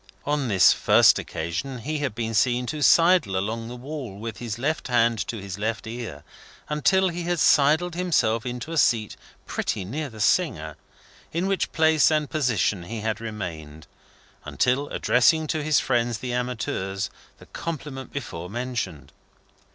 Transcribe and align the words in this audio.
On 0.25 0.47
this 0.47 0.73
first 0.73 1.19
occasion 1.19 1.77
he 1.77 1.99
had 1.99 2.15
been 2.15 2.33
seen 2.33 2.65
to 2.65 2.81
sidle 2.81 3.37
along 3.37 3.67
the 3.67 3.75
wall, 3.75 4.17
with 4.17 4.37
his 4.37 4.57
left 4.57 4.87
hand 4.87 5.19
to 5.27 5.39
his 5.39 5.59
left 5.59 5.85
ear, 5.85 6.23
until 6.69 7.09
he 7.09 7.21
had 7.21 7.39
sidled 7.39 7.93
himself 7.93 8.43
into 8.43 8.71
a 8.71 8.79
seat 8.79 9.15
pretty 9.45 9.85
near 9.85 10.09
the 10.09 10.19
singer, 10.19 10.75
in 11.31 11.45
which 11.45 11.71
place 11.71 12.09
and 12.09 12.31
position 12.31 12.85
he 12.85 13.01
had 13.01 13.21
remained, 13.21 13.85
until 14.43 14.87
addressing 14.87 15.45
to 15.45 15.61
his 15.61 15.79
friends 15.79 16.17
the 16.17 16.33
amateurs 16.33 17.11
the 17.37 17.45
compliment 17.45 18.11
before 18.11 18.49
mentioned. 18.49 19.11